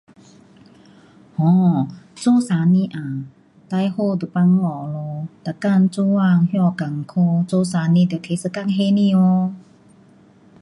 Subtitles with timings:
[1.37, 3.23] um 做生日啊
[3.69, 6.47] 多好就放假咯，每天做那幸
[7.05, 8.51] 苦，那要拿一天休
[8.97, 9.53] 息哦。